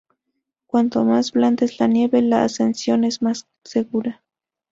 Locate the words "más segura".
3.21-4.23